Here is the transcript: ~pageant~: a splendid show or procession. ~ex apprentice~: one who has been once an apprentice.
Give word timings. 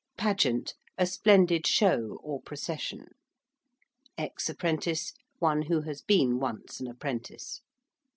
~pageant~: 0.17 0.73
a 0.97 1.05
splendid 1.05 1.67
show 1.67 2.17
or 2.23 2.41
procession. 2.41 3.09
~ex 4.17 4.49
apprentice~: 4.49 5.13
one 5.37 5.61
who 5.67 5.81
has 5.81 6.01
been 6.01 6.39
once 6.39 6.79
an 6.79 6.87
apprentice. 6.87 7.61